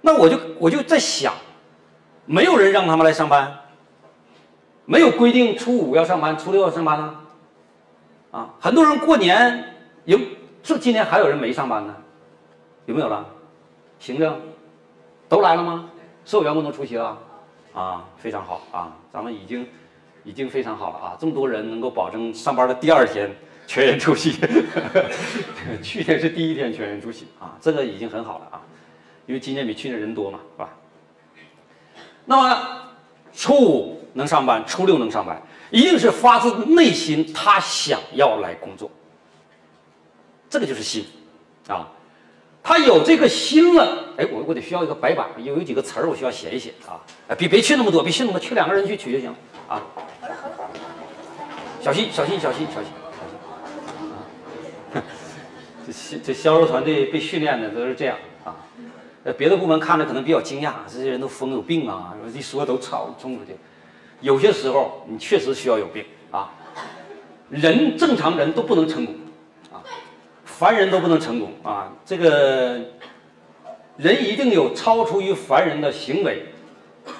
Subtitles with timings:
[0.00, 1.32] 那我就我就在想，
[2.26, 3.60] 没有人让他们来上班，
[4.84, 7.20] 没有规定初五要上班，初六要上班呢，
[8.30, 10.18] 啊，很多人过年有
[10.62, 11.94] 是今年还有人没上班呢，
[12.86, 13.26] 有没有了？
[13.98, 14.40] 行政
[15.28, 15.90] 都来了吗？
[16.24, 17.18] 所有员工都出席了，
[17.74, 19.66] 啊，非常好啊，咱们已经
[20.24, 23.30] 已经非常好了啊，这么多人能够保证上班的第二天
[23.66, 24.32] 全员出席，
[25.82, 28.62] 去年是第一天全员出席啊，这个已经很好了啊，
[29.30, 30.70] 因为今年比去年人多嘛，是吧？
[32.24, 32.90] 那么
[33.32, 38.90] 初五能上班，初六能上班，一定是发自内心他想要来工作，
[40.48, 41.06] 这个就是心
[41.68, 41.88] 啊。
[42.60, 49.32] 他有这个心了，哎，我我得需要一个白板，有有几个词儿我需要写一写啊，哎，别别去那么多，别去那么多，去两个人去取就行
[49.68, 49.80] 啊。
[51.80, 53.40] 小心小心小心小心小心
[54.92, 54.98] 啊！
[55.86, 58.56] 这这销售团队被训练的都是这样啊。
[59.24, 63.56] 呃，别的部门看着可能比较惊讶，这些人都疯有病啊，一说都吵冲出去。
[64.20, 66.52] 有些时候你确实需要有病啊，
[67.48, 69.14] 人正常人都不能成功
[69.72, 69.82] 啊。
[70.44, 71.90] 凡人都不能成功啊！
[72.04, 72.78] 这个
[73.96, 76.44] 人一定有超出于凡人的行为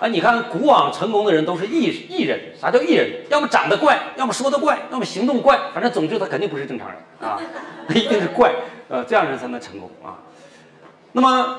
[0.00, 0.08] 啊！
[0.08, 2.40] 你看，古往成功的人都是异异人。
[2.58, 3.24] 啥叫异人？
[3.28, 7.38] 要么长得怪，要么说的怪，要么行动怪，反正总之他肯定不是正常人啊！
[7.86, 8.54] 他 一定是怪，
[8.88, 10.16] 呃，这样人才能成功啊！
[11.12, 11.58] 那么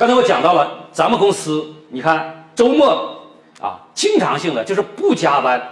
[0.00, 3.20] 刚才我讲到了，咱们公司，你看周末
[3.60, 5.62] 啊，经常性的就是不加班，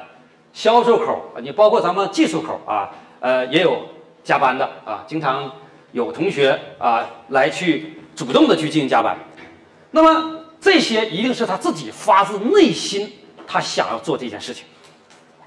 [0.52, 2.90] 销售口你包括咱们技术口啊，
[3.20, 3.80] 呃，也有。
[4.22, 5.50] 加班的啊，经常
[5.92, 9.16] 有同学啊来去主动的去进行加班，
[9.92, 13.10] 那么这些一定是他自己发自内心
[13.46, 14.66] 他想要做这件事情。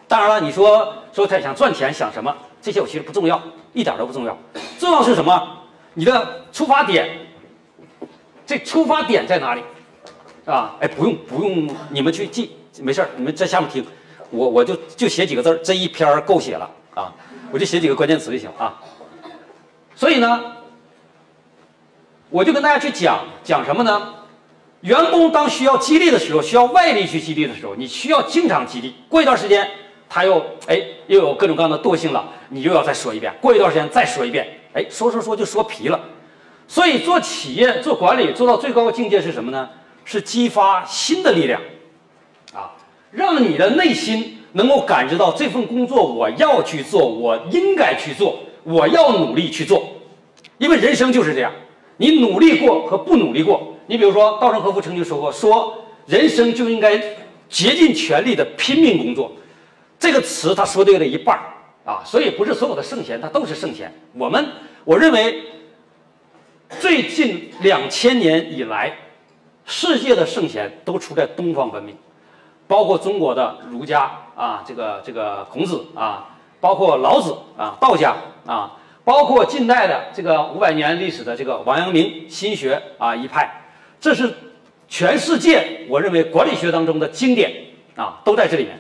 [0.08, 3.40] 当然了，你说说他想赚钱想什么，这些我其实不重要，
[3.74, 4.36] 一点都不重要。
[4.80, 5.58] 重要是什么？
[5.94, 7.08] 你的出发点，
[8.52, 9.64] 这出发点在哪里？
[10.46, 13.82] 啊，哎，不用不用，你们去记，没事，你们在下面听，
[14.30, 17.14] 我我就就写几个字，这一篇够写了啊。
[17.50, 18.78] 我就写几个关键词就行啊，
[19.96, 20.44] 所以呢，
[22.30, 24.16] 我就跟大家去讲讲什么呢？
[24.82, 28.94] 员工当需要激励的时候，需要外力去激励的时候，你需要经常激励。
[29.08, 29.66] 过一段时间，
[30.10, 30.78] 他又哎
[31.08, 33.34] 又有各种各样的惰性了，你又要再说一遍。
[33.40, 35.98] 过一段时间再说一遍，哎，说说说就说疲了。
[36.72, 39.70] 所以做企业做管理做到最高境界是什么呢？
[40.06, 41.62] 是激发新的力量，
[42.54, 42.72] 啊，
[43.12, 44.38] 让你的内心。
[44.54, 49.82] 能够感知到这份工作我要去做，我应该去做，我要努力去做，
[50.58, 51.52] 因为人生就是这样，
[51.96, 53.76] 你努力过和不努力过。
[53.88, 56.98] 你比如说，稻盛和夫曾经说过，说人生就应该
[57.48, 59.32] 竭尽全力的拼命工作，
[59.98, 61.44] 这个词他说对了一半儿
[61.90, 63.94] 啊，所以不是所有的圣贤他都是圣贤。
[64.14, 64.46] 我们
[64.84, 65.42] 我认为，
[66.82, 68.92] 最近两千年以来，
[69.66, 71.96] 世界的圣贤都处在东方文明。
[72.68, 76.28] 包括中国的儒家啊，这个这个孔子啊，
[76.60, 78.16] 包括老子啊，道家
[78.48, 83.62] 啊，包括近代的这个五百年历史的这个王阳明心学啊一派，
[84.00, 84.34] 这是
[84.88, 87.54] 全世界我认为管理学当中的经典
[87.96, 88.80] 啊，都在这里面。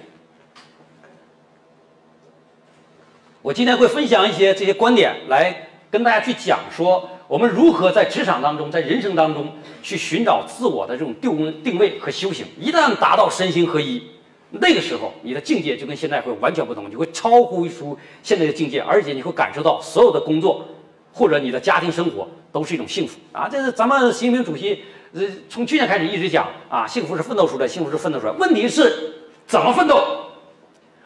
[3.43, 7.07] 我今天会分享一些这些观点，来跟大家去讲说。
[7.31, 9.49] 我们如何在职场当中，在人生当中
[9.81, 12.45] 去寻找自我的这种定定位和修行？
[12.59, 14.03] 一旦达到身心合一，
[14.49, 20.67] 那个时候你的境界就跟现在会完全不同，你会超乎出现在的境界，而且你会感受到所有的工作
[21.13, 23.47] 或者你的家庭生活都是一种幸福啊！
[23.49, 28.33] 这是咱们习近平主席呃从去年开始一直讲啊，幸福是奋斗出来，幸福是奋斗出来。
[28.33, 29.13] 问题是
[29.47, 30.03] 怎么奋斗？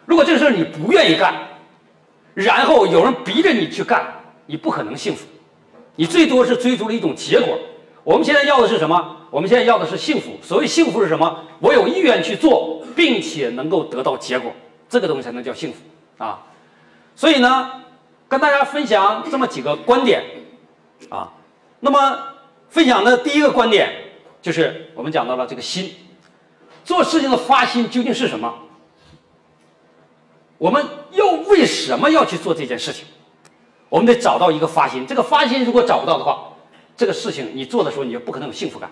[0.07, 1.35] 如果这个事儿你不愿意干，
[2.33, 4.03] 然后有人逼着你去干，
[4.47, 5.23] 你不可能幸福。
[5.95, 7.57] 你最多是追逐了一种结果，
[8.03, 9.17] 我们现在要的是什么？
[9.31, 10.37] 我们现在要的是幸福。
[10.41, 11.43] 所谓幸福是什么？
[11.59, 14.51] 我有意愿去做，并且能够得到结果，
[14.89, 16.43] 这个东西才能叫幸福啊。
[17.15, 17.71] 所以呢，
[18.27, 20.23] 跟大家分享这么几个观点
[21.09, 21.31] 啊。
[21.79, 22.19] 那么
[22.69, 23.93] 分享的第一个观点
[24.41, 25.93] 就是我们讲到了这个心，
[26.83, 28.53] 做事情的发心究竟是什么？
[30.57, 33.05] 我们又为什么要去做这件事情？
[33.89, 36.49] 我们得找到一个发心，这个发心如果找不到的话，
[36.97, 38.89] 这个事情你做的时候你就不可能有幸福感。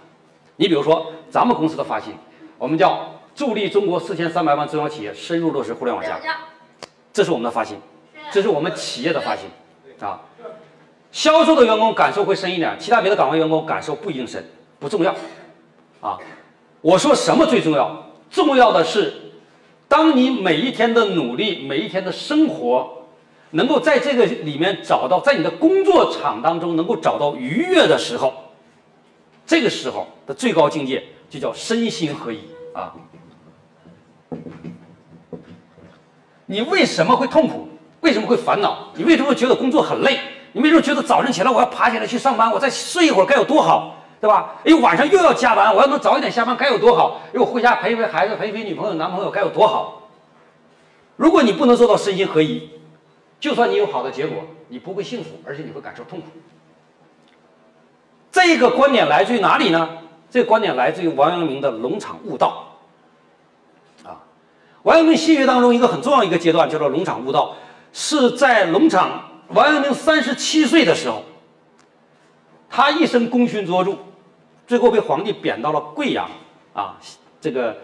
[0.57, 2.13] 你比如说咱们公司的发心，
[2.57, 6.19] 我们叫助力中国四千三百万中小企业深入落实互联网加，
[7.11, 7.77] 这是我们的发心，
[8.31, 9.49] 这是我们企业的发心
[9.99, 10.21] 啊。
[11.11, 14.45] 销售的员工感受会深一点，其他别的岗位员工感受不一定深，
[14.79, 15.13] 不重要
[16.01, 16.17] 啊。
[16.81, 18.11] 我说什么最重要？
[18.29, 19.13] 重要的是，
[19.87, 22.99] 当你每一天的努力，每一天的生活。
[23.53, 28.33] 能够在这个里面找到，在你的工作场当中能够找到愉悦的时候，
[29.45, 32.39] 这个时候的最高境界就叫身心合一
[32.73, 32.94] 啊。
[36.45, 37.69] 你为什么会痛苦？
[38.01, 38.89] 为什么会烦恼？
[38.95, 40.19] 你为什么觉得工作很累？
[40.51, 42.51] 你为什么觉得早晨起来我要爬起来去上班？
[42.51, 44.55] 我再睡一会儿该有多好，对吧？
[44.65, 47.21] 哎，晚上又要加班，我要能早一点下班该有多好？
[47.33, 50.09] 哎，我回家陪陪孩子，陪陪女朋友、男朋友该有多好？
[51.15, 52.69] 如果你不能做到身心合一，
[53.43, 56.27] 就算你有好的结果，你不会幸福，而且你会感受痛苦。
[58.31, 59.97] 这个观点来自于哪里呢？
[60.31, 62.77] 这个观点来自于王阳明的农场悟道。
[64.05, 64.23] 啊
[64.83, 67.57] 王阳明心学当中一个很重要一个阶段叫做农场悟道，
[67.91, 71.23] 是在农场王阳明三十七岁的时候，
[72.69, 73.97] 他一生功勋卓著，
[74.65, 76.29] 最后被皇帝贬到了贵阳
[76.73, 76.97] 啊
[77.41, 77.75] 这个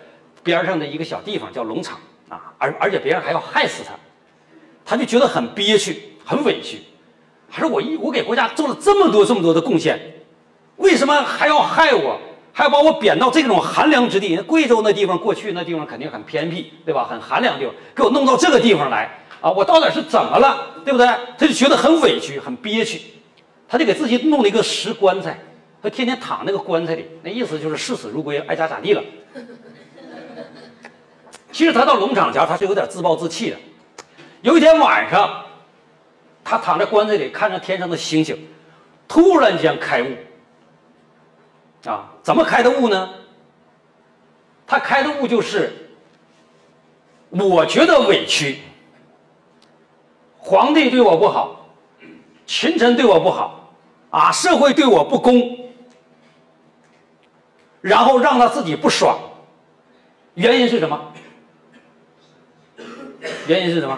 [0.41, 3.91] 边上的一个小地方叫农场啊，而而且别人还要害死他，
[4.89, 6.81] 他就觉得很憋屈很委屈，
[7.47, 9.99] 他说我一我给国家做了这么多这么多的贡献，
[10.77, 12.19] 为什么还要害我？
[12.51, 17.05] 还要把我贬到这种寒凉之地，贵州那地方过去那地方肯定很偏僻，对吧？
[17.07, 19.51] 很寒凉的地方，给我弄到这个地方来啊！
[19.51, 21.05] 我到底是怎么了，对不对？
[21.37, 22.99] 他就觉得很委屈，很憋屈，
[23.67, 25.39] 他就给自己弄了一个石棺材，
[25.83, 29.03] 他天天躺那个棺材里，那意思就是视死如归，爱咋咋地了。
[31.51, 33.57] 其实他到农场前，他是有点自暴自弃的。
[34.41, 35.45] 有一天晚上，
[36.43, 38.47] 他躺在棺材里，看着天上的星星，
[39.07, 40.07] 突然间开悟。
[41.85, 43.09] 啊，怎么开的悟呢？
[44.67, 45.71] 他开的悟就是，
[47.29, 48.59] 我觉得委屈，
[50.37, 51.69] 皇帝对我不好，
[52.45, 53.73] 群臣对我不好，
[54.09, 55.71] 啊，社会对我不公，
[57.81, 59.17] 然后让他自己不爽，
[60.35, 61.13] 原因是什么？
[63.47, 63.97] 原因是什么？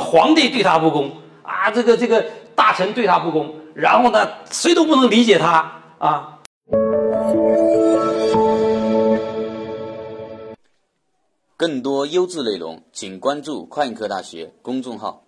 [0.00, 1.10] 皇帝对他不公
[1.42, 6.38] 啊，这个这个大臣对他不公，然后呢，谁都不能理解他啊。
[11.56, 15.25] 更多优质内容，请关注快科大学公众号。